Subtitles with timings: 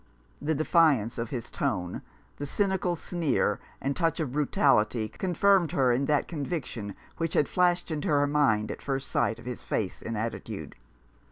[0.41, 2.01] The defiance of his tone,
[2.37, 7.91] the cynical sneer, and touch of brutality confirmed her in that conviction which had flashed
[7.91, 10.73] into her mind at first sight of his face and attitude.